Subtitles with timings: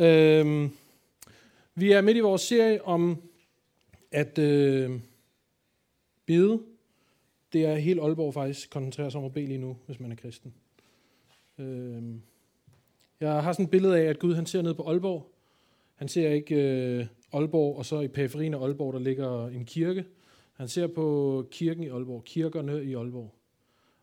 [0.00, 0.70] Øhm,
[1.74, 3.22] vi er midt i vores serie om
[4.10, 5.00] at øh,
[6.26, 6.62] bede.
[7.52, 10.16] Det er helt Aalborg faktisk koncentrerer sig om at bede lige nu, hvis man er
[10.16, 10.54] kristen.
[11.58, 12.22] Øhm,
[13.20, 15.34] jeg har sådan et billede af, at Gud han ser ned på Aalborg.
[15.94, 20.04] Han ser ikke øh, Aalborg, og så i periferien af Aalborg, der ligger en kirke.
[20.52, 23.34] Han ser på kirken i Aalborg, kirkerne i Aalborg.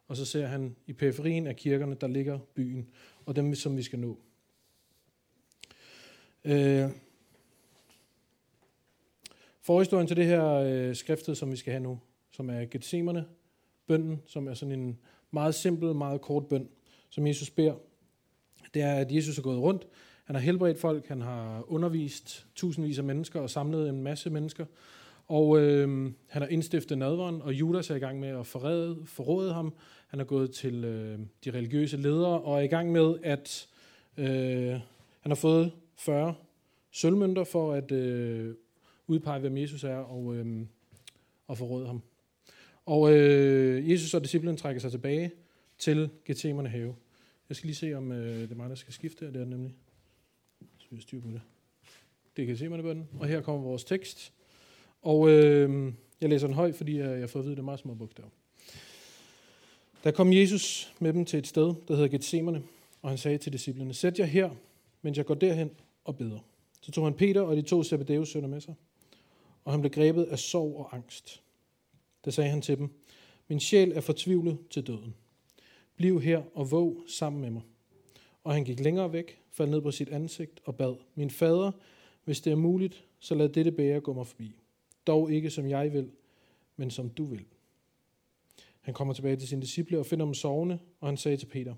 [0.07, 2.88] Og så ser han i periferien af kirkerne, der ligger byen,
[3.25, 4.18] og dem, som vi skal nå.
[6.48, 6.89] Øh,
[9.62, 11.99] forhistorien til det her øh, skriftet, som vi skal have nu,
[12.31, 13.26] som er Gethsemane,
[13.88, 14.98] bønden, som er sådan en
[15.31, 16.70] meget simpel, meget kort bøn,
[17.09, 17.75] som Jesus beder,
[18.73, 19.88] det er, at Jesus er gået rundt.
[20.25, 24.66] Han har helbredt folk, han har undervist tusindvis af mennesker og samlet en masse mennesker.
[25.27, 29.53] Og øh, han har indstiftet nadveren, og Judas er i gang med at forræde, forråde
[29.53, 29.73] ham.
[30.08, 33.67] Han er gået til øh, de religiøse ledere og er i gang med at
[34.17, 34.80] øh,
[35.22, 36.36] han har fået 40
[36.92, 38.56] sølvmønter for at øh,
[39.08, 40.66] udpege, hvem Jesus er og, øh,
[41.48, 42.02] og forråde ham.
[42.86, 45.31] Og øh, Jesus og disciplen trækker sig tilbage
[45.78, 46.95] til Gethsemane have.
[47.50, 49.31] Jeg skal lige se, om øh, det er mig, der skal skifte her.
[49.31, 49.76] Det er det nemlig.
[50.78, 51.42] Så vi styr på det.
[52.38, 53.09] Det er Gethsemane bønden.
[53.20, 54.34] Og her kommer vores tekst.
[55.02, 57.66] Og øh, jeg læser den højt, fordi jeg, jeg får at vide, at det er
[57.66, 58.30] meget små bogstaver.
[60.04, 62.64] Der kom Jesus med dem til et sted, der hedder Gethsemane,
[63.02, 64.50] og han sagde til disciplene, Sæt jer her,
[65.02, 65.72] mens jeg går derhen
[66.08, 66.39] og beder.
[66.81, 68.75] Så tog han Peter og de to Zebedeus sønner med sig,
[69.66, 71.44] og han blev grebet af sorg og angst.
[72.25, 72.89] Da sagde han til dem,
[73.47, 75.16] Min sjæl er fortvivlet til døden.
[75.95, 77.61] Bliv her og våg sammen med mig.
[78.44, 81.72] Og han gik længere væk, faldt ned på sit ansigt og bad, Min fader,
[82.23, 84.59] hvis det er muligt, så lad dette bære gå mig forbi.
[85.08, 86.11] Dog ikke som jeg vil,
[86.75, 87.45] men som du vil.
[88.81, 91.75] Han kommer tilbage til sine disciple og finder dem sovende, og han sagde til Peter,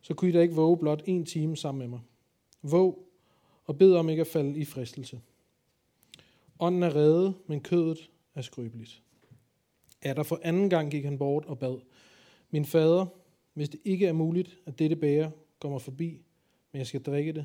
[0.00, 2.00] så kunne I da ikke våge blot en time sammen med mig.
[2.62, 3.03] Våg
[3.64, 5.20] og bed om ikke at falde i fristelse.
[6.60, 9.02] Ånden er reddet, men kødet er skrøbeligt.
[10.02, 11.78] Er der for anden gang gik han bort og bad,
[12.50, 13.06] Min fader,
[13.54, 16.20] hvis det ikke er muligt, at dette bære kommer forbi,
[16.72, 17.44] men jeg skal drikke det,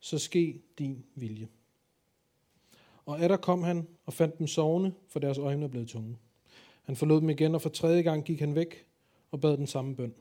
[0.00, 1.48] så ske din vilje.
[3.06, 6.16] Og er der kom han og fandt dem sovende, for deres øjne er blevet tunge.
[6.82, 8.86] Han forlod dem igen, og for tredje gang gik han væk
[9.30, 10.14] og bad den samme bøn.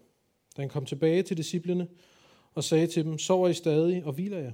[0.58, 1.88] Da han kom tilbage til disciplene
[2.54, 4.52] og sagde til dem, sover I stadig og hviler jer?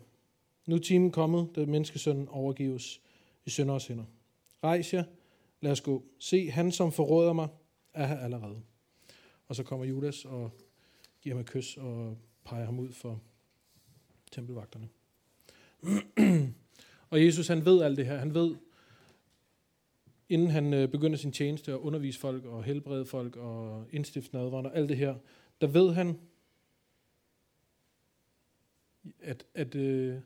[0.68, 3.02] Nu er timen kommet, da menneskesønnen overgives
[3.46, 4.06] i sønders hænder.
[4.64, 5.04] Rejs jer,
[5.62, 6.04] lad os gå.
[6.20, 7.48] Se, han som forråder mig,
[7.94, 8.62] er her allerede.
[9.48, 10.52] Og så kommer Judas og
[11.22, 13.22] giver ham et kys og peger ham ud for
[14.32, 14.90] tempelvagterne.
[17.12, 18.18] og Jesus, han ved alt det her.
[18.18, 18.56] Han ved,
[20.30, 24.66] inden han øh, begynder sin tjeneste at undervise folk og helbrede folk og indstifte nadveren
[24.66, 25.16] og alt det her,
[25.62, 26.20] der ved han,
[29.20, 30.22] at, at, øh,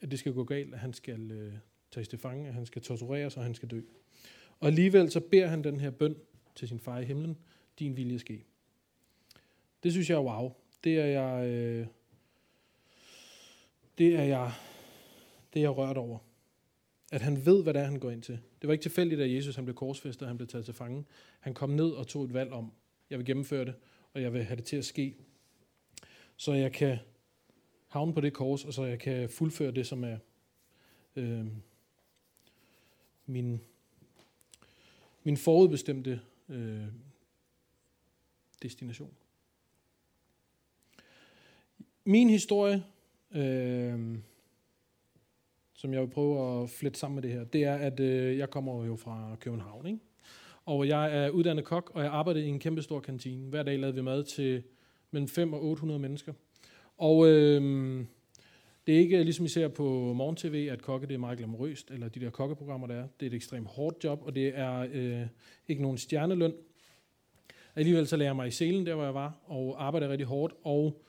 [0.00, 1.52] at det skal gå galt, at han skal øh,
[1.90, 3.80] tages til fange, at han skal tortureres og han skal dø.
[4.60, 6.16] Og alligevel så beder han den her bøn
[6.54, 7.38] til sin far i himlen,
[7.78, 8.44] din vilje ske.
[9.82, 10.52] Det synes jeg er wow.
[10.84, 11.86] Det er jeg, øh,
[13.98, 14.52] det er jeg,
[15.54, 16.18] det er jeg rørt over.
[17.12, 18.38] At han ved, hvad det er, han går ind til.
[18.60, 21.04] Det var ikke tilfældigt, at Jesus han blev korsfæstet, og han blev taget til fange.
[21.40, 22.72] Han kom ned og tog et valg om,
[23.10, 23.74] jeg vil gennemføre det,
[24.12, 25.16] og jeg vil have det til at ske.
[26.36, 26.98] Så jeg kan
[27.96, 30.18] havne på det kors, og så jeg kan fuldføre det, som er
[31.16, 31.46] øh,
[33.26, 33.60] min,
[35.22, 36.84] min forudbestemte øh,
[38.62, 39.14] destination.
[42.04, 42.84] Min historie,
[43.30, 44.18] øh,
[45.74, 48.50] som jeg vil prøve at flette sammen med det her, det er, at øh, jeg
[48.50, 49.98] kommer jo fra København, ikke?
[50.64, 53.48] Og jeg er uddannet kok, og jeg arbejder i en kæmpe stor kantine.
[53.48, 54.62] Hver dag lavede vi mad til
[55.10, 56.32] mellem 5 og 800 mennesker.
[56.96, 58.04] Og øh,
[58.86, 62.08] det er ikke ligesom I ser på morgen-tv, at kokke det er meget glamorøst, eller
[62.08, 63.06] de der kokkeprogrammer, der er.
[63.20, 65.26] Det er et ekstremt hårdt job, og det er øh,
[65.68, 66.52] ikke nogen stjerneløn.
[67.76, 70.54] Alligevel så lærer jeg mig i selen, der hvor jeg var, og arbejder rigtig hårdt.
[70.62, 71.02] Og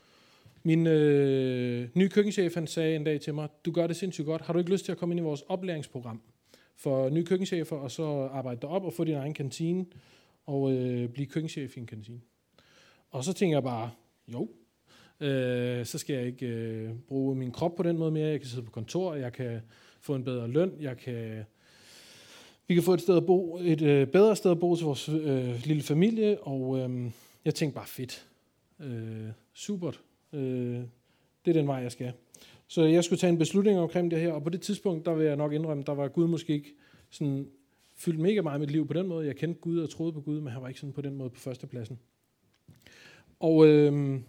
[0.64, 4.42] min øh, nye køkkenchef, han sagde en dag til mig, du gør det sindssygt godt.
[4.42, 6.22] Har du ikke lyst til at komme ind i vores oplæringsprogram
[6.76, 9.86] for nye køkkenchefer, og så arbejde derop og få din egen kantine,
[10.46, 12.22] og øh, blive køkkenchef i en kantine?
[13.10, 13.92] Og så tænker jeg bare,
[14.28, 14.50] jo,
[15.20, 18.28] øh, så skal jeg ikke øh, bruge min krop på den måde mere.
[18.28, 19.62] Jeg kan sidde på kontor, jeg kan
[20.02, 21.44] få en bedre løn, jeg kan,
[22.68, 25.10] vi kan få et, sted at bo, et øh, bedre sted at bo til vores
[25.10, 27.12] øh, lille familie, og øh,
[27.46, 28.28] jeg tænkte bare fedt.
[28.80, 30.02] Øh, supert.
[30.34, 30.82] Øh,
[31.46, 32.14] det er den vej, jeg skal.
[32.68, 35.26] Så jeg skulle tage en beslutning omkring det her, og på det tidspunkt, der vil
[35.26, 36.74] jeg nok indrømme, der var Gud måske ikke
[37.10, 37.48] sådan
[37.96, 39.28] fyldt mega meget mit liv på den måde.
[39.28, 41.30] Jeg kendte Gud og troede på Gud, men han var ikke sådan på den måde
[41.30, 42.00] på førstepladsen.
[43.40, 44.20] Og øh,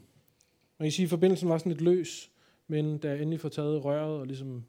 [0.79, 2.31] man kan sige, at forbindelsen var sådan lidt løs
[2.69, 4.65] Men da jeg endelig får taget røret og ligesom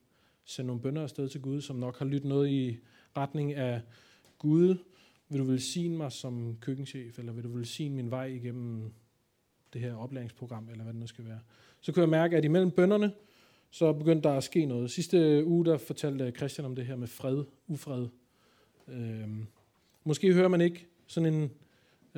[0.46, 2.78] sendt nogle bønder afsted til Gud, som nok har lyttet noget i
[3.18, 3.82] retning af
[4.38, 4.76] Gud,
[5.30, 8.94] vil du velsigne mig som køkkenchef, eller vil du velsigne min vej igennem
[9.74, 11.40] det her oplæringsprogram, eller hvad det nu skal være.
[11.82, 13.12] Så kunne jeg mærke, at imellem bønderne,
[13.72, 14.92] så begyndte der at ske noget.
[14.92, 18.08] Sidste uge, der fortalte Christian om det her med fred, ufred.
[18.88, 19.46] Øhm,
[20.04, 21.52] måske hører man ikke sådan en,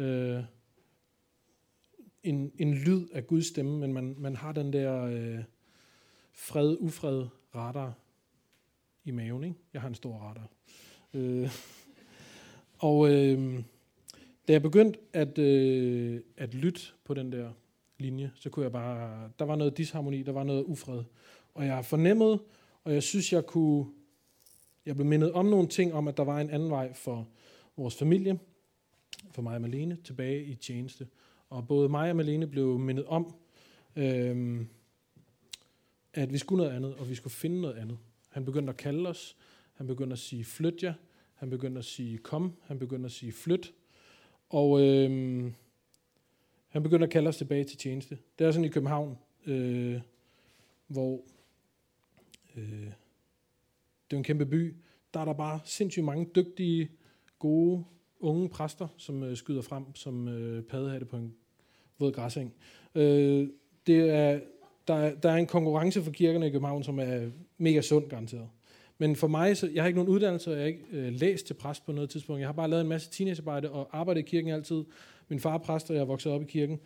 [0.04, 0.44] øh,
[2.24, 5.44] en, en lyd af Guds stemme, men man, man har den der øh,
[6.34, 7.94] fred, ufred radar
[9.04, 9.44] i maven.
[9.44, 9.56] Ikke?
[9.74, 10.50] Jeg har en stor radar.
[11.14, 11.50] Øh,
[12.90, 13.64] og øh,
[14.48, 17.52] da jeg begyndte at, øh, at lytte på den der
[17.98, 21.04] linje, så kunne jeg bare, der var noget disharmoni, der var noget ufred.
[21.54, 22.40] Og jeg fornemmede,
[22.84, 23.86] og jeg synes, jeg kunne,
[24.86, 27.28] jeg blev mindet om nogle ting, om at der var en anden vej for
[27.78, 28.40] vores familie,
[29.32, 31.08] for mig og Malene, tilbage i tjeneste.
[31.52, 33.36] Og både mig og Malene blev mindet om,
[33.96, 34.66] øh,
[36.14, 37.98] at vi skulle noget andet, og vi skulle finde noget andet.
[38.30, 39.38] Han begyndte at kalde os,
[39.74, 40.94] han begyndte at sige, flyt jer,
[41.34, 43.74] han begyndte at sige, kom, han begyndte at sige, flyt.
[44.50, 45.52] Og øh,
[46.68, 48.18] han begyndte at kalde os tilbage til tjeneste.
[48.40, 50.02] Det er sådan i København, øh,
[50.88, 51.24] hvor
[52.56, 52.92] øh,
[54.10, 54.76] det er en kæmpe by.
[55.14, 56.92] Der er der bare sindssygt mange dygtige,
[57.40, 57.84] gode,
[58.20, 61.36] unge præster, som øh, skyder frem som øh, paddehatte på en
[62.02, 62.54] våd græseng.
[62.96, 63.48] Øh,
[63.88, 64.40] det er,
[64.88, 68.48] der, er, der er en konkurrence for kirkerne i København, som er mega sund garanteret.
[68.98, 71.48] Men for mig, så jeg har ikke nogen uddannelse, og jeg har ikke øh, læst
[71.48, 72.40] til præst på noget tidspunkt.
[72.40, 74.84] Jeg har bare lavet en masse teenagearbejde og arbejdet i kirken altid.
[75.30, 76.80] Min far er præst, og jeg er vokset op i kirken.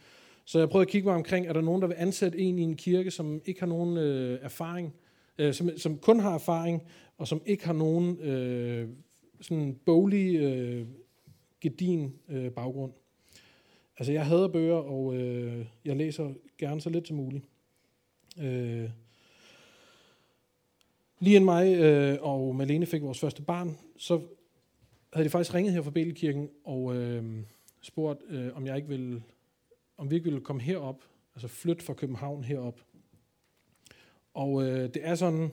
[0.46, 2.62] Så jeg prøvede at kigge mig omkring, er der nogen, der vil ansætte en i
[2.62, 4.94] en kirke, som ikke har nogen øh, erfaring,
[5.38, 6.82] øh, som, som kun har erfaring,
[7.18, 8.90] og som ikke har nogen øh,
[9.42, 10.86] sådan boglig, øh,
[11.62, 12.92] gedin øh, baggrund.
[13.98, 17.46] Altså, jeg hader bøger, og øh, jeg læser gerne så lidt som muligt.
[18.40, 18.90] Øh,
[21.20, 24.22] lige inden mig øh, og Malene fik vores første barn, så
[25.14, 27.44] havde de faktisk ringet her fra Bælekirken og øh,
[27.82, 29.24] spurgt, øh, om jeg ikke ville,
[29.98, 31.04] om vi ikke ville komme herop,
[31.36, 32.82] altså flytte fra København herop.
[34.34, 35.52] Og øh, det er sådan,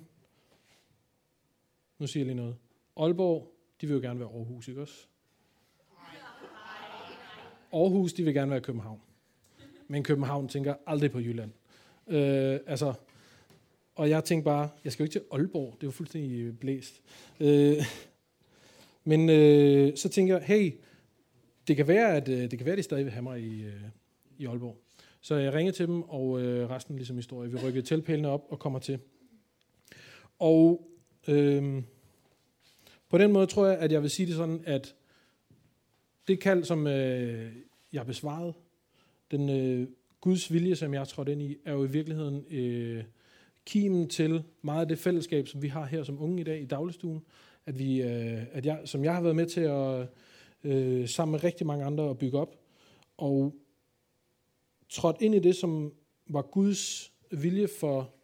[1.98, 2.56] nu siger jeg lige noget,
[2.96, 5.06] Aalborg, de vil jo gerne være Aarhus, ikke også?
[7.72, 9.00] Aarhus, de vil gerne være København.
[9.88, 11.50] Men København tænker aldrig på Jylland.
[12.08, 12.94] Øh, altså,
[13.94, 17.02] og jeg tænkte bare, jeg skal jo ikke til Aalborg, det er jo fuldstændig blæst.
[17.40, 17.76] Øh,
[19.04, 20.72] men øh, så tænker jeg, hey,
[21.68, 23.62] det kan være, at øh, det kan være, at de stadig vil have mig i,
[23.62, 23.82] øh,
[24.38, 24.76] i Aalborg.
[25.20, 27.50] Så jeg ringede til dem, og øh, resten ligesom historie.
[27.50, 28.98] Vi rykkede teltpælene op og kommer til.
[30.38, 30.88] Og
[31.28, 31.82] øh,
[33.08, 34.94] på den måde tror jeg, at jeg vil sige det sådan, at
[36.28, 37.52] det kald, som øh,
[37.92, 38.52] jeg besvarede,
[39.30, 39.88] den øh,
[40.20, 43.04] Guds vilje, som jeg trådte ind i, er jo i virkeligheden øh,
[43.66, 46.64] kimen til meget af det fællesskab, som vi har her som unge i dag i
[46.64, 47.22] dagligstuen,
[47.66, 50.08] at vi, øh, at jeg, som jeg har været med til at
[50.64, 52.56] øh, sammen med rigtig mange andre at bygge op,
[53.16, 53.54] og
[54.88, 55.92] trådt ind i det, som
[56.26, 58.14] var Guds vilje for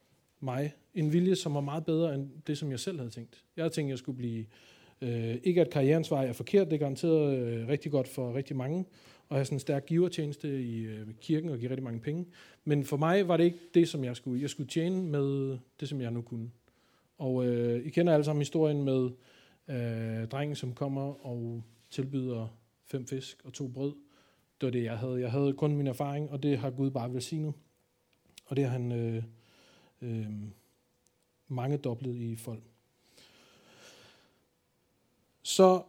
[0.40, 0.72] mig.
[0.94, 3.44] En vilje, som var meget bedre end det, som jeg selv havde tænkt.
[3.56, 4.46] Jeg havde tænkt, at jeg skulle blive...
[5.02, 8.56] Øh, ikke at karrierens vej er forkert, det er garanteret øh, rigtig godt for rigtig
[8.56, 8.84] mange,
[9.30, 12.26] at have sådan en stærk givertjeneste i øh, kirken og give rigtig mange penge.
[12.64, 14.42] Men for mig var det ikke det, som jeg skulle.
[14.42, 16.50] Jeg skulle tjene med det, som jeg nu kunne.
[17.18, 19.10] Og øh, I kender alle sammen historien med
[19.68, 23.94] øh, drengen, som kommer og tilbyder fem fisk og to brød.
[24.60, 25.20] Det var det, jeg havde.
[25.20, 27.52] Jeg havde kun min erfaring, og det har Gud bare velsignet.
[28.46, 29.22] Og det har han øh,
[30.02, 30.32] øh,
[31.48, 32.62] mange doblet i folk.
[35.42, 35.82] Så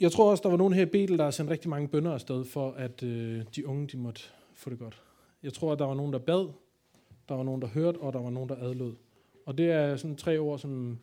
[0.00, 2.12] jeg tror også, der var nogen her i Betel, der har sendt rigtig mange bønder
[2.12, 4.22] afsted, for at øh, de unge de måtte
[4.54, 5.02] få det godt.
[5.42, 6.52] Jeg tror, at der var nogen, der bad,
[7.28, 8.94] der var nogen, der hørte, og der var nogen, der adlød.
[9.46, 10.98] Og det er sådan tre ord, som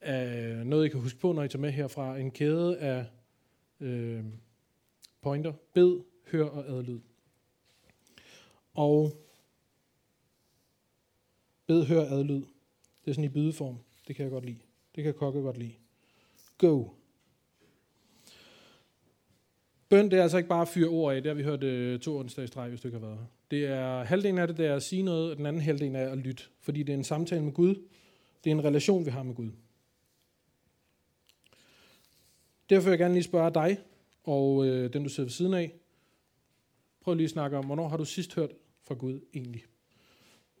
[0.00, 2.18] er noget, I kan huske på, når I tager med herfra.
[2.18, 3.04] En kæde af
[3.80, 4.24] øh,
[5.20, 5.52] pointer.
[5.74, 6.00] Bed,
[6.32, 7.00] hør og adlyd.
[8.74, 9.12] Og
[11.66, 12.42] bed, hør, adlyd.
[13.04, 13.78] Det er sådan i bydeform.
[14.08, 14.58] Det kan jeg godt lide.
[14.94, 15.74] Det kan kokke godt lide.
[16.58, 16.84] Go.
[19.88, 21.22] Bøn, det er altså ikke bare at fyre ord af.
[21.22, 23.26] Det har vi hørt øh, to onsdage i streg, hvis du ikke har været her.
[23.50, 26.10] Det er, halvdelen af det, der er at sige noget, og den anden halvdel er
[26.10, 26.42] at lytte.
[26.60, 27.74] Fordi det er en samtale med Gud.
[28.44, 29.50] Det er en relation, vi har med Gud.
[32.70, 33.78] Derfor vil jeg gerne lige spørge dig,
[34.24, 35.72] og øh, den du sidder ved siden af.
[37.00, 38.50] Prøv lige at snakke om, hvornår har du sidst hørt
[38.84, 39.64] fra Gud egentlig?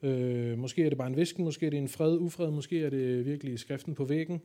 [0.02, 2.90] Øh, måske er det bare en visken, måske er det en fred, ufred, måske er
[2.90, 4.42] det virkelig skriften på væggen.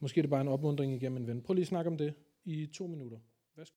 [0.00, 1.42] Måske er det bare en opmundring igennem en ven.
[1.42, 2.14] Prøv lige at snakke om det
[2.44, 3.18] i to minutter.
[3.56, 3.76] Værsgo.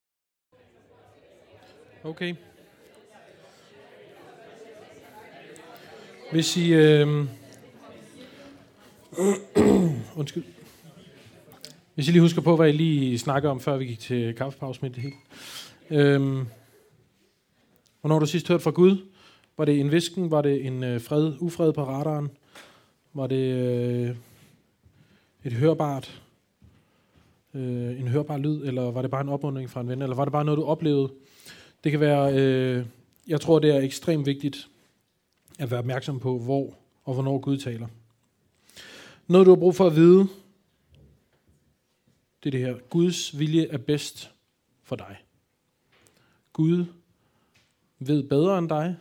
[2.03, 2.35] Okay.
[6.31, 6.73] Hvis I...
[6.73, 7.07] Øh,
[10.19, 10.43] undskyld.
[11.95, 14.81] Hvis I lige husker på, hvad I lige snakkede om, før vi gik til kaffepause
[14.81, 15.15] med det hele.
[15.89, 16.45] Øhm,
[18.01, 18.97] hvornår du sidst hørte fra Gud?
[19.57, 20.31] Var det en visken?
[20.31, 22.29] Var det en øh, fred, ufred på radaren?
[23.13, 24.15] Var det øh,
[25.43, 26.21] et hørbart,
[27.53, 28.61] øh, en hørbar lyd?
[28.65, 30.01] Eller var det bare en opmuntring fra en ven?
[30.01, 31.13] Eller var det bare noget, du oplevede?
[31.83, 32.85] Det kan være, øh,
[33.27, 34.69] jeg tror, det er ekstremt vigtigt
[35.59, 37.87] at være opmærksom på, hvor og hvornår Gud taler.
[39.27, 40.27] Noget, du har brug for at vide,
[42.43, 42.77] det er det her.
[42.89, 44.31] Guds vilje er bedst
[44.83, 45.17] for dig.
[46.53, 46.85] Gud
[47.99, 48.95] ved bedre end dig.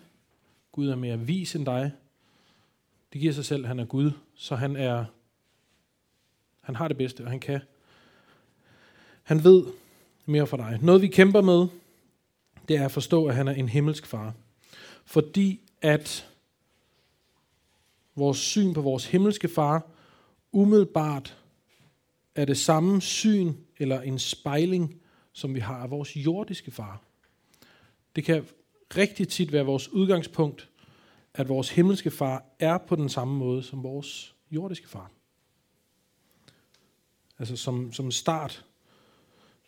[0.73, 1.93] Gud er mere vis end dig.
[3.13, 5.05] Det giver sig selv, at han er Gud, så han er
[6.63, 7.61] han har det bedste, og han kan.
[9.23, 9.65] Han ved
[10.27, 10.79] mere for dig.
[10.83, 11.67] Noget vi kæmper med,
[12.69, 14.35] det er at forstå, at han er en himmelsk far.
[15.05, 16.29] Fordi at
[18.15, 19.87] vores syn på vores himmelske far
[20.53, 21.37] umiddelbart
[22.35, 25.01] er det samme syn eller en spejling,
[25.33, 27.01] som vi har af vores jordiske far.
[28.17, 28.45] Det kan
[28.97, 30.69] rigtig tit være vores udgangspunkt,
[31.35, 35.11] at vores himmelske far er på den samme måde som vores jordiske far.
[37.39, 38.65] Altså som, som start.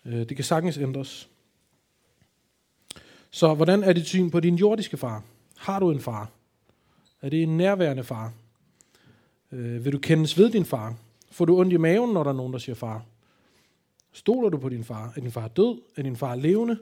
[0.05, 1.29] Øh, det kan sagtens ændres.
[3.31, 5.23] Så hvordan er dit syn på din jordiske far?
[5.57, 6.31] Har du en far?
[7.23, 8.33] Er det en nærværende far?
[9.53, 10.97] Øh, vil du kendes ved din far?
[11.31, 13.05] Får du ondt i maven, når der er nogen, der siger far?
[14.13, 15.13] Stoler du på din far?
[15.17, 15.83] Er din far død?
[15.97, 16.79] Er din far levende?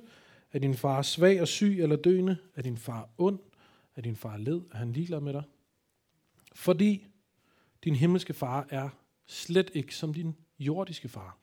[0.53, 2.37] Er din far svag og syg eller døende?
[2.57, 3.39] Er din far ond?
[3.97, 4.61] Er din far led?
[4.73, 5.43] Er han ligeglad med dig?
[6.55, 7.07] Fordi
[7.85, 8.89] din himmelske far er
[9.27, 11.39] slet ikke som din jordiske far.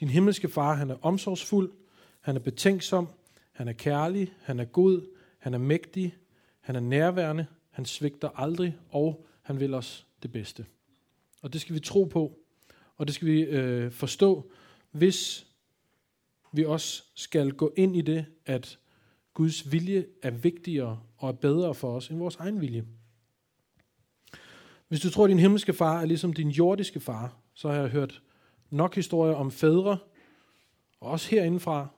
[0.00, 1.72] Din himmelske far, han er omsorgsfuld,
[2.20, 3.08] han er betænksom,
[3.52, 6.16] han er kærlig, han er god, han er mægtig,
[6.60, 10.66] han er nærværende, han svigter aldrig, og han vil os det bedste.
[11.42, 12.38] Og det skal vi tro på,
[12.96, 14.50] og det skal vi øh, forstå,
[14.90, 15.46] hvis
[16.52, 18.78] vi også skal gå ind i det, at
[19.34, 22.84] Guds vilje er vigtigere og er bedre for os end vores egen vilje.
[24.88, 27.88] Hvis du tror, at din himmelske far er ligesom din jordiske far, så har jeg
[27.88, 28.22] hørt
[28.70, 29.98] nok historier om fædre,
[31.00, 31.88] og også herindefra,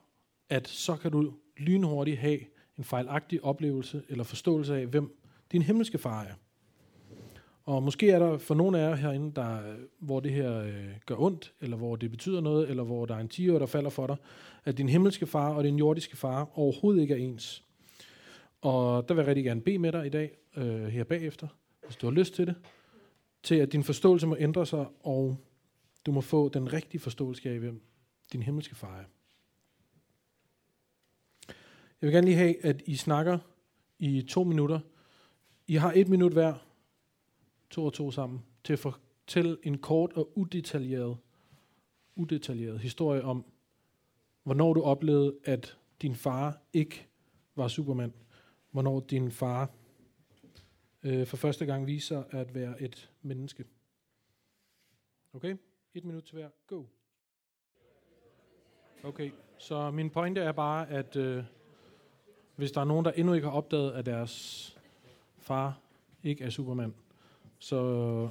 [0.49, 2.39] at så kan du lynhurtigt have
[2.77, 5.17] en fejlagtig oplevelse eller forståelse af, hvem
[5.51, 6.33] din himmelske far er.
[7.63, 11.15] Og måske er der for nogle af jer herinde, der, hvor det her øh, gør
[11.17, 14.07] ondt, eller hvor det betyder noget, eller hvor der er en tiger, der falder for
[14.07, 14.17] dig,
[14.65, 17.63] at din himmelske far og din jordiske far overhovedet ikke er ens.
[18.61, 21.47] Og der vil jeg rigtig gerne bede med dig i dag, øh, her bagefter,
[21.85, 22.55] hvis du har lyst til det,
[23.43, 25.37] til at din forståelse må ændre sig, og
[26.05, 27.81] du må få den rigtige forståelse af, hvem
[28.33, 29.05] din himmelske far er.
[32.01, 33.39] Jeg vil gerne lige have, at I snakker
[33.99, 34.79] i to minutter.
[35.67, 36.53] I har et minut hver,
[37.69, 41.17] to og to sammen, til at fortælle en kort og udetaljeret,
[42.15, 43.45] udetaljeret historie om,
[44.43, 47.07] hvornår du oplevede, at din far ikke
[47.55, 48.13] var Superman.
[48.71, 49.71] Hvornår din far
[51.03, 53.65] øh, for første gang viser at være et menneske.
[55.33, 55.55] Okay?
[55.95, 56.49] Et minut til hver.
[56.67, 56.83] Go.
[59.03, 61.43] Okay, så min pointe er bare, at øh,
[62.55, 64.77] hvis der er nogen, der endnu ikke har opdaget, at deres
[65.37, 65.79] far
[66.23, 66.93] ikke er Superman,
[67.59, 68.29] så øh,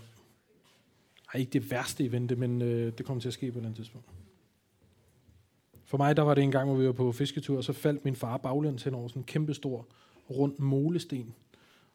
[1.35, 3.77] er ikke det værste i vente, men øh, det kommer til at ske på et
[3.77, 4.09] tidspunkt.
[5.85, 8.05] For mig, der var det en gang, hvor vi var på fisketur, og så faldt
[8.05, 9.89] min far baglæns hen over sådan en kæmpe stor
[10.31, 11.35] rund molesten,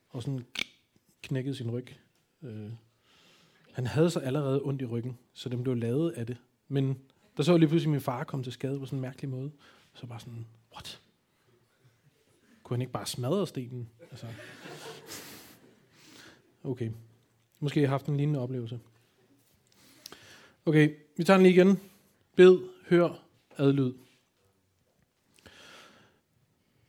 [0.10, 0.46] og sådan
[1.22, 1.88] knækkede sin ryg.
[2.42, 2.72] Øh.
[3.80, 6.38] Han havde så allerede ondt i ryggen, så den blev lavet af det.
[6.68, 7.00] Men
[7.38, 9.52] der så lige pludselig min far komme til skade på sådan en mærkelig måde.
[9.94, 11.02] Så bare sådan, what?
[12.64, 13.90] Kunne han ikke bare smadre stenen?
[14.12, 14.28] Altså.
[16.64, 16.92] Okay.
[17.60, 18.80] Måske har haft en lignende oplevelse.
[20.66, 21.80] Okay, vi tager den lige igen.
[22.36, 22.60] Bed,
[22.90, 23.24] hør,
[23.58, 23.94] adlyd.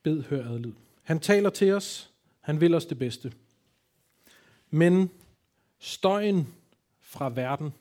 [0.02, 0.72] Bed, hør, adlyd.
[1.02, 2.10] Han taler til os.
[2.40, 3.32] Han vil os det bedste.
[4.70, 5.10] Men
[5.78, 6.54] støjen
[7.10, 7.72] fra verden,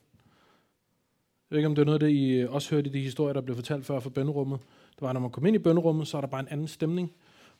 [1.49, 3.33] jeg ved ikke, om det er noget, det I øh, også hørte i de historier,
[3.33, 4.59] der blev fortalt før fra bønderummet.
[4.95, 7.11] Det var, når man kom ind i bønderummet, så er der bare en anden stemning.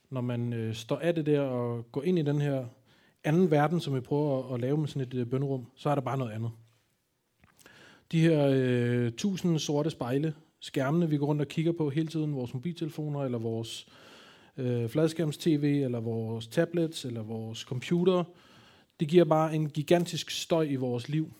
[0.09, 2.65] Når man øh, står af det der og går ind i den her
[3.23, 5.95] anden verden, som vi prøver at, at lave med sådan et øh, bønderum, så er
[5.95, 6.51] der bare noget andet.
[8.11, 12.35] De her øh, tusind sorte spejle, skærmene, vi går rundt og kigger på hele tiden,
[12.35, 13.87] vores mobiltelefoner, eller vores
[14.57, 18.23] øh, fladskærms-tv, eller vores tablets, eller vores computer,
[18.99, 21.33] det giver bare en gigantisk støj i vores liv.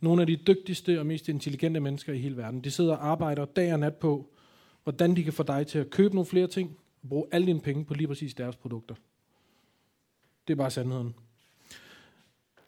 [0.00, 3.44] Nogle af de dygtigste og mest intelligente mennesker i hele verden, de sidder og arbejder
[3.44, 4.30] dag og nat på,
[4.82, 7.60] hvordan de kan få dig til at købe nogle flere ting, og bruge alle dine
[7.60, 8.94] penge på lige præcis deres produkter.
[10.48, 11.14] Det er bare sandheden.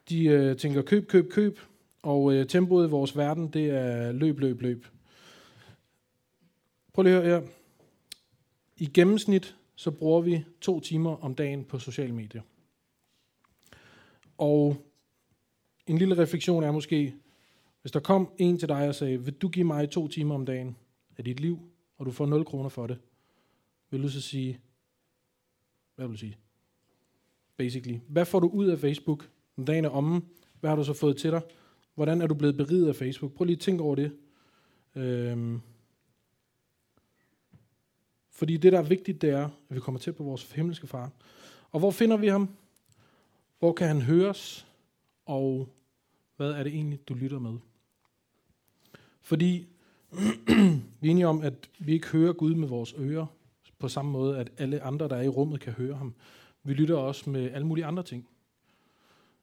[0.09, 1.59] De øh, tænker køb, køb, køb,
[2.01, 4.87] og øh, tempoet i vores verden, det er løb, løb, løb.
[6.93, 7.47] Prøv lige at høre her.
[8.77, 12.41] I gennemsnit, så bruger vi to timer om dagen på sociale medier.
[14.37, 14.90] Og
[15.87, 17.15] en lille refleksion er måske,
[17.81, 20.45] hvis der kom en til dig og sagde, vil du give mig to timer om
[20.45, 20.75] dagen
[21.17, 21.59] af dit liv,
[21.97, 22.97] og du får 0 kroner for det,
[23.89, 24.59] vil du så sige,
[25.95, 26.37] hvad vil du sige?
[27.57, 27.99] Basically.
[28.07, 30.21] Hvad får du ud af Facebook, når dagen er omme?
[30.59, 31.41] Hvad har du så fået til dig?
[31.95, 33.33] Hvordan er du blevet beriget af Facebook?
[33.33, 34.11] Prøv lige at tænke over det.
[34.95, 35.61] Øhm.
[38.31, 41.11] Fordi det, der er vigtigt, det er, at vi kommer til på vores himmelske far.
[41.71, 42.49] Og hvor finder vi ham?
[43.59, 44.67] Hvor kan han høres?
[45.31, 45.69] Og
[46.35, 47.57] hvad er det egentlig, du lytter med?
[49.21, 49.67] Fordi
[51.01, 53.25] vi er enige om, at vi ikke hører Gud med vores ører,
[53.79, 56.15] på samme måde, at alle andre, der er i rummet, kan høre ham.
[56.63, 58.27] Vi lytter også med alle mulige andre ting.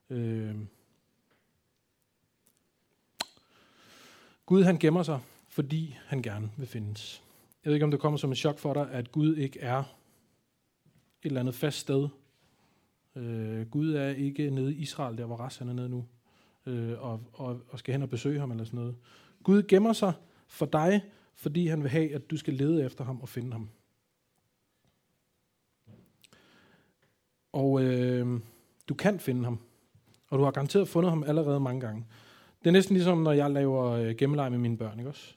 [0.09, 0.55] Øh.
[4.45, 7.23] Gud han gemmer sig, fordi han gerne vil findes.
[7.63, 9.79] Jeg ved ikke, om det kommer som et chok for dig, at Gud ikke er
[9.79, 9.85] et
[11.23, 12.09] eller andet fast sted.
[13.19, 16.05] Øh, Gud er ikke nede i Israel, der hvor Ras han er nede nu,
[16.65, 18.95] øh, og, og, og skal hen og besøge ham eller sådan noget.
[19.43, 20.13] Gud gemmer sig
[20.47, 21.03] for dig,
[21.35, 23.69] fordi han vil have, at du skal lede efter ham og finde ham.
[27.51, 28.39] Og øh,
[28.89, 29.59] du kan finde ham.
[30.29, 32.05] Og du har garanteret fundet ham allerede mange gange.
[32.59, 35.35] Det er næsten ligesom, når jeg laver øh, gemmeleje med mine børn, ikke også?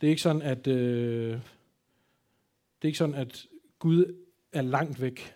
[0.00, 3.46] Det er ikke sådan, at, øh, det er ikke sådan, at
[3.78, 4.16] Gud
[4.52, 5.34] er langt væk.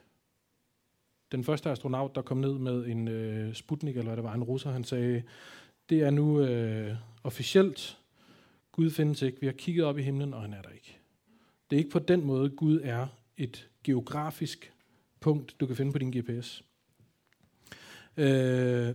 [1.37, 4.43] Den første astronaut, der kom ned med en øh, Sputnik, eller hvad det var, en
[4.43, 5.23] russer, han sagde,
[5.91, 7.99] det er nu øh, officielt,
[8.73, 9.41] Gud findes ikke.
[9.41, 10.99] Vi har kigget op i himlen, og han er der ikke.
[11.71, 14.73] Det er ikke på den måde, Gud er et geografisk
[15.21, 16.65] punkt, du kan finde på din GPS.
[18.17, 18.27] Øh,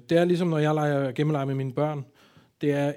[0.10, 2.05] det er ligesom, når jeg leger gemmeleje med mine børn.
[2.62, 2.93] Det er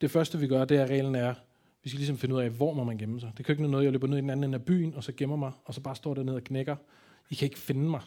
[0.00, 1.34] det første, vi gør, det er, reglen er,
[1.82, 3.32] vi skal ligesom finde ud af, hvor må man gemme sig.
[3.36, 5.12] Det kan ikke noget, jeg løber ned i den anden ende af byen, og så
[5.16, 6.76] gemmer mig, og så bare står der ned og knækker.
[7.30, 8.00] I kan ikke finde mig.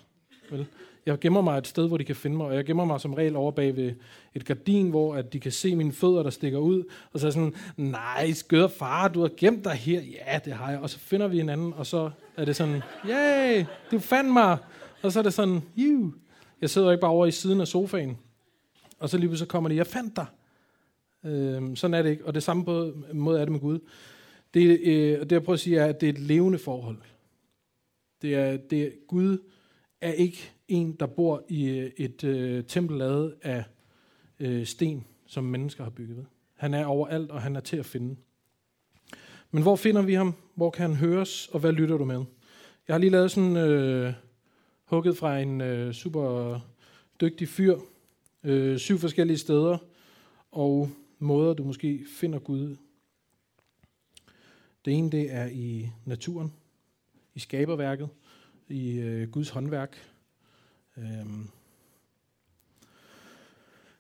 [0.51, 0.65] Vel?
[1.05, 3.13] Jeg gemmer mig et sted, hvor de kan finde mig, og jeg gemmer mig som
[3.13, 3.93] regel over bag ved
[4.35, 6.83] et gardin, hvor at de kan se mine fødder, der stikker ud,
[7.13, 10.01] og så er sådan, nej, skøre far, du har gemt dig her.
[10.01, 10.79] Ja, det har jeg.
[10.79, 14.57] Og så finder vi hinanden, og så er det sådan, yay, du fandt mig.
[15.01, 16.13] Og så er det sådan, you.
[16.61, 18.17] Jeg sidder ikke bare over i siden af sofaen,
[18.99, 20.25] og så lige så kommer de, jeg fandt dig.
[21.25, 23.79] Øhm, sådan er det ikke, og det samme på, måde er det med Gud.
[24.53, 26.97] Det, øh, det jeg prøver at sige er, at det er et levende forhold.
[28.21, 29.37] Det er, det er Gud,
[30.01, 33.63] er ikke en, der bor i øh, et øh, tempel lavet af
[34.39, 36.25] øh, sten, som mennesker har bygget.
[36.55, 38.15] Han er overalt, og han er til at finde.
[39.51, 40.33] Men hvor finder vi ham?
[40.55, 42.23] Hvor kan han høres, og hvad lytter du med?
[42.87, 44.13] Jeg har lige lavet sådan øh,
[44.85, 46.59] hugget fra en øh, super
[47.21, 47.79] dygtig fyr,
[48.43, 49.77] øh, syv forskellige steder,
[50.51, 52.75] og måder, du måske finder Gud.
[54.85, 56.53] Det ene, det er i naturen,
[57.35, 58.09] i skaberværket
[58.69, 59.97] i øh, Guds håndværk.
[60.97, 61.49] Øhm.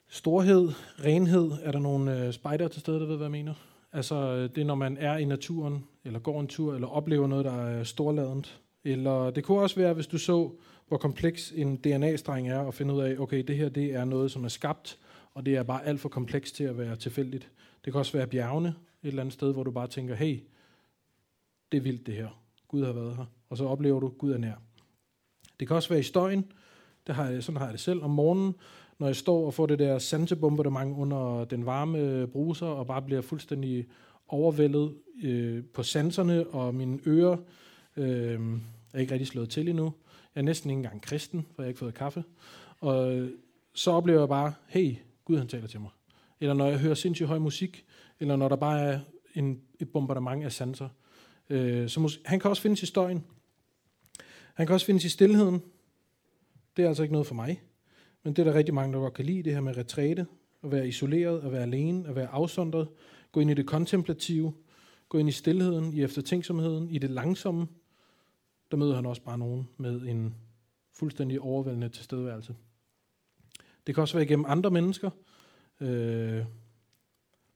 [0.07, 0.69] Storhed,
[1.03, 3.53] renhed, er der nogle øh, spejder til stede, der ved, hvad jeg mener?
[3.91, 7.27] Altså, øh, det er, når man er i naturen, eller går en tur, eller oplever
[7.27, 8.61] noget, der er storladent.
[8.83, 10.51] Eller det kunne også være, hvis du så,
[10.87, 14.31] hvor kompleks en DNA-streng er, og finde ud af, okay, det her det er noget,
[14.31, 14.99] som er skabt,
[15.33, 17.51] og det er bare alt for komplekst til at være tilfældigt.
[17.85, 18.69] Det kan også være bjergene,
[19.03, 20.39] et eller andet sted, hvor du bare tænker, hey,
[21.71, 22.41] det er vildt det her.
[22.67, 24.61] Gud har været her og så oplever du, at Gud er nær.
[25.59, 26.45] Det kan også være i støjen.
[27.07, 28.55] Det har jeg, sådan har jeg det selv om morgenen,
[28.99, 33.21] når jeg står og får det der sansebombardement under den varme bruser, og bare bliver
[33.21, 33.87] fuldstændig
[34.27, 37.37] overvældet øh, på sanserne, og mine ører
[37.97, 38.39] øh,
[38.93, 39.93] er ikke rigtig slået til endnu.
[40.35, 42.23] Jeg er næsten ikke engang kristen, for jeg har ikke fået kaffe.
[42.79, 43.31] Og øh,
[43.73, 45.89] så oplever jeg bare, hey, Gud han taler til mig.
[46.39, 47.85] Eller når jeg hører sindssygt høj musik,
[48.19, 48.99] eller når der bare er
[49.35, 50.89] en, et bombardement af sanser.
[51.49, 53.23] Øh, så mus- han kan også findes i støjen.
[54.57, 55.61] Han kan også findes i stillheden.
[56.77, 57.61] Det er altså ikke noget for mig.
[58.23, 60.27] Men det er der rigtig mange, der godt kan lide, det her med retræte,
[60.63, 62.87] at være isoleret, at være alene, at være afsondret,
[63.31, 64.53] gå ind i det kontemplative,
[65.09, 67.67] gå ind i stillheden, i eftertænksomheden, i det langsomme.
[68.71, 70.35] Der møder han også bare nogen med en
[70.93, 72.55] fuldstændig overvældende tilstedeværelse.
[73.87, 75.09] Det kan også være igennem andre mennesker.
[75.81, 76.45] Øh,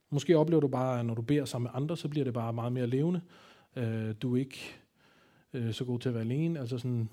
[0.10, 2.54] måske oplever du bare, at når du beder sammen med andre, så bliver det bare
[2.54, 3.22] meget mere levende.
[3.76, 4.81] Øh, du er ikke
[5.54, 6.60] øh, så god til at være alene.
[6.60, 7.10] Altså sådan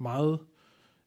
[0.00, 0.38] meget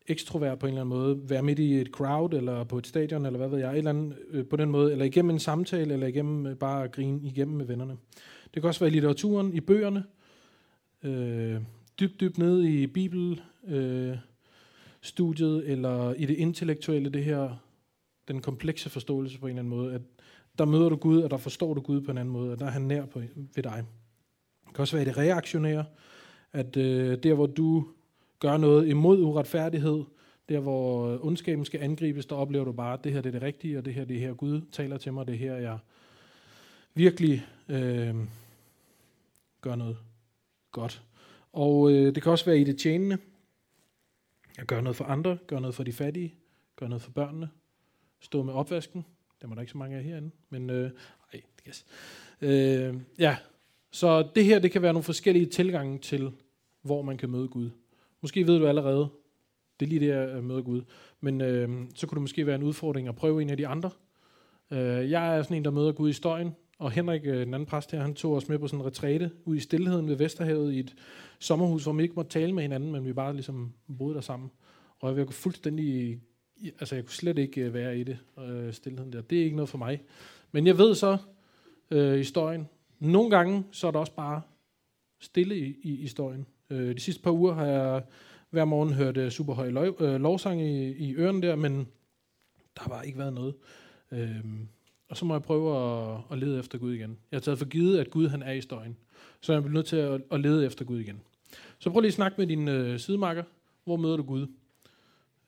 [0.08, 1.30] ekstrovert på en eller anden måde.
[1.30, 3.90] Være midt i et crowd, eller på et stadion, eller hvad ved jeg, et eller
[3.90, 4.92] andet, øh, på den måde.
[4.92, 7.98] Eller igennem en samtale, eller igennem øh, bare at grine igennem med vennerne.
[8.54, 10.04] Det kan også være i litteraturen, i bøgerne.
[11.04, 11.62] Øh,
[12.00, 13.42] dybt, dybt ned i Bibel.
[13.68, 14.18] Øh,
[15.02, 17.56] studiet, eller i det intellektuelle, det her,
[18.28, 20.02] den komplekse forståelse på en eller anden måde, at
[20.58, 22.66] der møder du Gud, og der forstår du Gud på en anden måde, og der
[22.66, 23.20] er han nær på,
[23.56, 23.84] ved dig.
[24.66, 25.86] Det kan også være det reaktionære,
[26.54, 27.88] at øh, der hvor du
[28.40, 30.04] gør noget imod uretfærdighed,
[30.50, 33.40] der hvor øh, ondskaben skal angribes, der oplever du bare, at det her det er
[33.40, 35.78] det rigtige, og det her det er her Gud taler til mig, det her jeg
[36.94, 38.16] virkelig øh,
[39.62, 39.98] gør noget
[40.72, 41.04] godt.
[41.54, 43.18] Og øh, det kan også være i det tjenende.
[44.58, 46.36] Jeg gør noget for andre, gør noget for de fattige,
[46.76, 47.50] gør noget for børnene,
[48.20, 49.06] stå med opvasken.
[49.42, 50.92] Der var der ikke så mange af herinde, men øh,
[51.34, 51.86] ej, yes.
[52.42, 53.38] øh, ja.
[53.92, 56.32] Så det her, det kan være nogle forskellige tilgange til,
[56.82, 57.70] hvor man kan møde Gud.
[58.22, 59.10] Måske ved du allerede,
[59.80, 60.82] det er lige det at øh, møde Gud.
[61.22, 63.90] Men øh, så kunne det måske være en udfordring at prøve en af de andre.
[64.72, 67.66] Øh, jeg er sådan en, der møder Gud i støjen, og Henrik, øh, den anden
[67.66, 70.74] præst her, han tog os med på sådan en retræte ud i stillheden ved Vesterhavet
[70.74, 70.96] i et
[71.40, 74.52] sommerhus, hvor vi ikke måtte tale med hinanden, men vi bare ligesom boede der sammen.
[75.00, 76.20] Og jeg kunne fuldstændig,
[76.80, 79.22] altså jeg kunne slet ikke øh, være i det, øh, stillheden der.
[79.22, 80.02] Det er ikke noget for mig.
[80.52, 81.18] Men jeg ved så
[81.92, 82.68] øh, i støjen,
[83.02, 84.42] nogle gange så er der også bare
[85.20, 86.46] stille i, i, i støjen.
[86.70, 88.04] Øh, de sidste par uger har jeg
[88.50, 91.88] hver morgen hørt øh, uh, super høj lov, øh, lovsang i, i ørerne der, men
[92.76, 93.56] der har bare ikke været noget.
[94.12, 94.46] Øh,
[95.10, 97.18] og så må jeg prøve at, at lede efter Gud igen.
[97.32, 98.98] Jeg har taget for givet, at Gud han er i støjen.
[99.42, 101.22] Så jeg bliver nødt til at, at lede efter Gud igen.
[101.80, 103.44] Så prøv lige at snakke med din øh, sidemarker.
[103.84, 104.48] Hvor møder du Gud?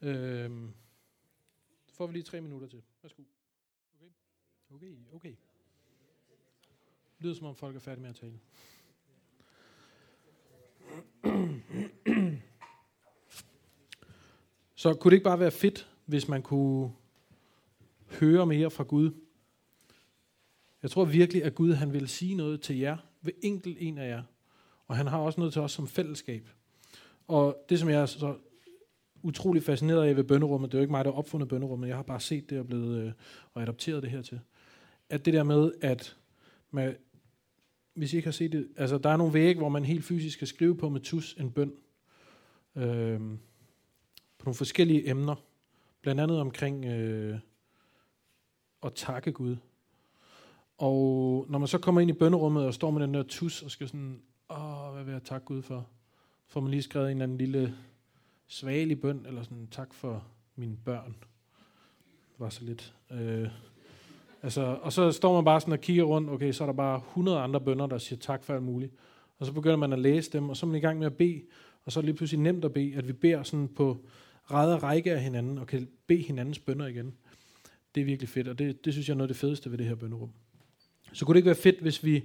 [0.01, 0.51] Øh,
[1.93, 2.81] får vi lige tre minutter til.
[3.01, 3.21] Værsgo.
[3.95, 4.11] Okay?
[4.75, 5.33] Okay, okay.
[7.23, 8.39] Lyder som om folk er færdige med at tale.
[14.75, 16.91] Så kunne det ikke bare være fedt, hvis man kunne
[18.19, 19.11] høre mere fra Gud?
[20.81, 24.09] Jeg tror virkelig, at Gud han vil sige noget til jer, ved enkelt en af
[24.09, 24.23] jer.
[24.87, 26.49] Og han har også noget til os som fællesskab.
[27.27, 28.37] Og det, som jeg er så
[29.21, 31.95] utrolig fascineret af ved bønderummet, det er jo ikke mig, der har opfundet bønderummet, jeg
[31.95, 33.11] har bare set det og blevet øh,
[33.53, 34.39] og adopteret det her til.
[35.09, 36.17] At det der med, at
[36.71, 36.95] man,
[37.93, 40.37] hvis I ikke har set det, altså der er nogle vægge, hvor man helt fysisk
[40.37, 41.73] kan skrive på med tus en bøn.
[42.75, 43.19] Øh,
[44.37, 45.35] på nogle forskellige emner.
[46.01, 47.39] Blandt andet omkring øh,
[48.83, 49.55] at takke Gud.
[50.77, 53.71] Og når man så kommer ind i bønderummet og står med den der tus og
[53.71, 55.87] skal sådan, åh, hvad vil jeg takke Gud for?
[56.45, 57.75] Får man lige skrevet en eller anden lille
[58.47, 61.15] svagelig bøn, eller sådan, tak for mine børn.
[62.31, 62.95] Det var så lidt.
[63.11, 63.49] Øh,
[64.43, 66.97] altså, og så står man bare sådan og kigger rundt, okay, så er der bare
[66.97, 68.93] 100 andre bønder, der siger tak for alt muligt.
[69.39, 71.17] Og så begynder man at læse dem, og så er man i gang med at
[71.17, 71.41] bede,
[71.85, 74.05] og så er det lige pludselig nemt at bede, at vi beder sådan på
[74.51, 77.13] ræde række af hinanden, og kan bede hinandens bønder igen.
[77.95, 79.77] Det er virkelig fedt, og det, det synes jeg er noget af det fedeste ved
[79.77, 80.31] det her bønderum.
[81.13, 82.23] Så kunne det ikke være fedt, hvis vi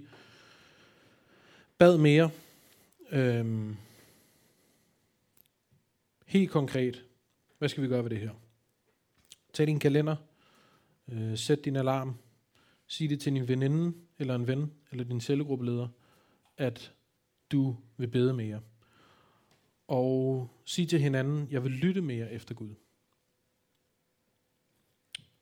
[1.78, 2.30] bad mere?
[3.12, 3.76] Øhm,
[6.26, 7.04] helt konkret,
[7.58, 8.30] hvad skal vi gøre ved det her?
[9.52, 10.16] Tag din kalender,
[11.08, 12.14] øh, sæt din alarm,
[12.86, 15.88] sig det til din veninde, eller en ven, eller din cellegruppeleder,
[16.56, 16.94] at
[17.52, 18.60] du vil bede mere.
[19.86, 22.74] Og sig til hinanden, jeg vil lytte mere efter Gud.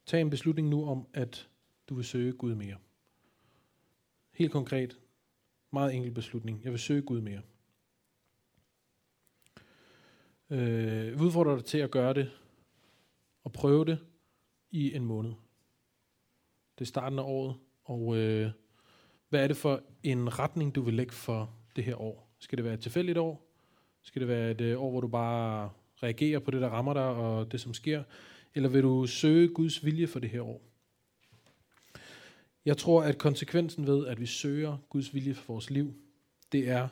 [0.06, 1.48] Tag en beslutning nu om, at
[1.88, 2.76] du vil søge Gud mere.
[4.32, 4.98] Helt konkret,
[5.72, 6.64] meget enkel beslutning.
[6.64, 7.42] Jeg vil søge Gud mere.
[10.50, 12.30] Øh, vi udfordrer dig til at gøre det,
[13.44, 13.98] og prøve det
[14.70, 15.32] i en måned.
[16.78, 18.50] Det er starten af året, og øh,
[19.28, 22.36] hvad er det for en retning, du vil lægge for det her år?
[22.38, 23.46] Skal det være et tilfældigt år?
[24.02, 25.70] Skal det være et øh, år, hvor du bare
[26.02, 28.02] reagerer på det, der rammer dig, og det, som sker?
[28.54, 30.62] Eller vil du søge Guds vilje for det her år?
[32.64, 35.94] Jeg tror, at konsekvensen ved, at vi søger Guds vilje for vores liv,
[36.52, 36.88] det er,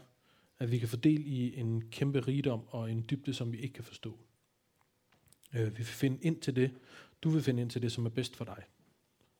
[0.58, 3.74] at vi kan få del i en kæmpe rigdom og en dybde, som vi ikke
[3.74, 4.18] kan forstå.
[5.54, 6.70] Øh, vi vil finde ind til det.
[7.22, 8.62] Du vil finde ind til det, som er bedst for dig.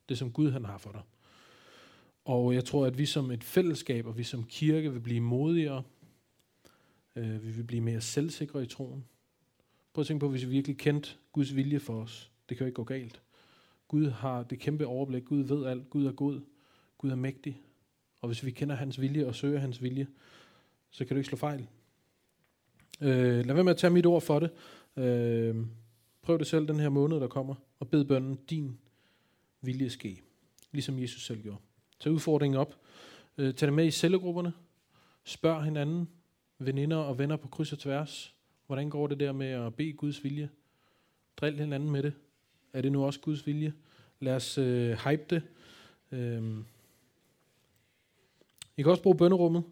[0.09, 1.03] Det, som Gud han har for dig.
[2.25, 5.83] Og jeg tror, at vi som et fællesskab og vi som kirke vil blive modigere.
[7.17, 9.05] Øh, vi vil blive mere selvsikre i troen.
[9.93, 12.31] Prøv at tænke på, hvis vi virkelig kendte Guds vilje for os.
[12.49, 13.23] Det kan jo ikke gå galt.
[13.89, 15.25] Gud har det kæmpe overblik.
[15.25, 15.91] Gud ved alt.
[15.91, 16.41] Gud er god.
[16.99, 17.61] Gud er mægtig.
[18.21, 20.07] Og hvis vi kender hans vilje og søger hans vilje,
[20.91, 21.67] så kan du ikke slå fejl.
[23.01, 24.51] Øh, lad være med at tage mit ord for det.
[24.97, 25.57] Øh,
[26.23, 28.79] prøv det selv den her måned, der kommer, og bed bønnen, din
[29.67, 30.23] vilje ske.
[30.73, 31.59] Ligesom Jesus selv gjorde.
[32.01, 32.81] Tag udfordringen op.
[33.39, 34.53] Øh, tag det med i cellegrupperne.
[35.25, 36.09] Spørg hinanden,
[36.59, 38.35] veninder og venner på kryds og tværs.
[38.67, 40.51] Hvordan går det der med at bede Guds vilje?
[41.37, 42.13] Drill hinanden med det.
[42.73, 43.73] Er det nu også Guds vilje?
[44.21, 45.43] Lad os øh, hype det.
[46.13, 46.65] Øh,
[48.77, 49.65] I kan også bruge bønderummet.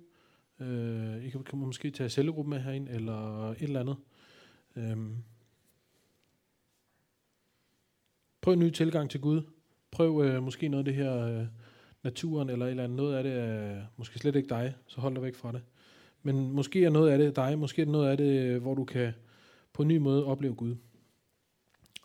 [0.61, 3.97] Øh, I kan, kan måske tage cellegruppen med herind, eller et eller andet.
[4.77, 4.97] Øh,
[8.41, 9.43] prøv en ny tilgang til Gud.
[9.93, 11.47] Prøv øh, måske noget af det her øh,
[12.03, 12.97] naturen, eller, eller andet.
[12.97, 15.63] noget af det er måske slet ikke dig, så hold dig væk fra det.
[16.23, 18.85] Men måske er noget af det dig, måske er noget af det, øh, hvor du
[18.85, 19.13] kan
[19.73, 20.77] på en ny måde opleve Gud.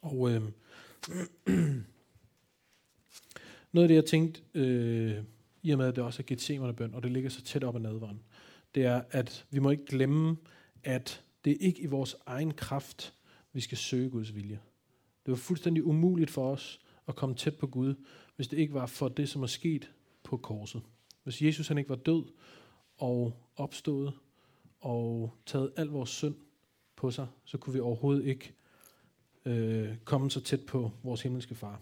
[0.01, 0.41] Og øh,
[3.73, 5.23] noget af det, jeg tænkte, øh,
[5.63, 7.75] i og med at det også er Gethsemane bøn, og det ligger så tæt op
[7.75, 8.21] ad nadvaren,
[8.75, 10.37] det er, at vi må ikke glemme,
[10.83, 13.13] at det er ikke i vores egen kraft,
[13.53, 14.59] vi skal søge Guds vilje.
[15.25, 17.95] Det var fuldstændig umuligt for os at komme tæt på Gud,
[18.35, 19.91] hvis det ikke var for det, som er sket
[20.23, 20.81] på korset.
[21.23, 22.23] Hvis Jesus han ikke var død
[22.97, 24.13] og opstået
[24.79, 26.35] og taget al vores synd
[26.95, 28.53] på sig, så kunne vi overhovedet ikke
[29.45, 31.81] øh, komme så tæt på vores himmelske far.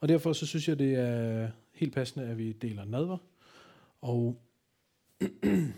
[0.00, 3.18] Og derfor så synes jeg, det er helt passende, at vi deler nadver.
[4.00, 4.42] Og
[5.20, 5.30] jeg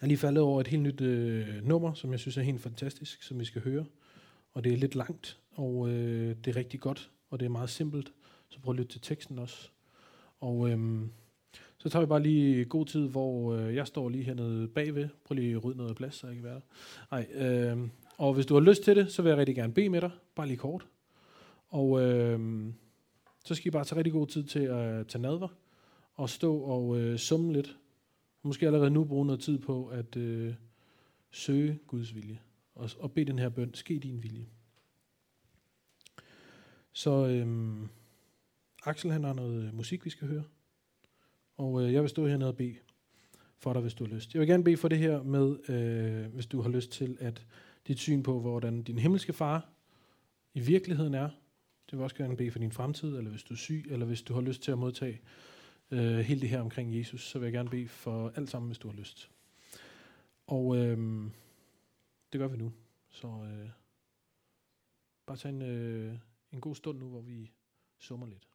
[0.00, 3.22] er lige faldet over et helt nyt øh, nummer, som jeg synes er helt fantastisk,
[3.22, 3.84] som vi skal høre.
[4.52, 7.70] Og det er lidt langt, og øh, det er rigtig godt, og det er meget
[7.70, 8.12] simpelt.
[8.48, 9.70] Så prøv at lytte til teksten også.
[10.40, 11.10] Og øhm,
[11.78, 15.08] så tager vi bare lige god tid, hvor øh, jeg står lige hernede bagved.
[15.24, 16.60] Prøv lige at rydde noget plads, så jeg kan være der.
[17.10, 19.88] Ej, øh, og hvis du har lyst til det, så vil jeg rigtig gerne bede
[19.88, 20.10] med dig.
[20.34, 20.86] Bare lige kort.
[21.68, 22.66] Og øh,
[23.44, 25.48] så skal I bare tage rigtig god tid til at tage nadver.
[26.14, 27.76] Og stå og øh, summe lidt.
[28.42, 30.54] Måske allerede nu bruge noget tid på at øh,
[31.30, 32.38] søge Guds vilje.
[32.74, 33.74] Og, og bede den her bøn.
[33.74, 34.46] Ske din vilje.
[36.92, 37.88] Så øhm,
[38.84, 40.44] Axel han har noget øh, musik, vi skal høre.
[41.56, 42.76] Og øh, jeg vil stå hernede og bede
[43.58, 44.34] for dig, hvis du har lyst.
[44.34, 47.46] Jeg vil gerne bede for det her med, øh, hvis du har lyst til, at
[47.86, 49.68] dit syn på, hvordan din himmelske far
[50.54, 51.28] i virkeligheden er.
[51.90, 54.22] Det vil også gerne bede for din fremtid, eller hvis du er syg, eller hvis
[54.22, 55.20] du har lyst til at modtage
[55.90, 58.78] øh, hele det her omkring Jesus, så vil jeg gerne bede for alt sammen, hvis
[58.78, 59.30] du har lyst.
[60.46, 61.24] Og øh,
[62.32, 62.72] det gør vi nu.
[63.10, 63.68] Så øh,
[65.26, 66.14] bare tag en, øh,
[66.52, 67.52] en god stund nu, hvor vi
[67.98, 68.51] summer lidt.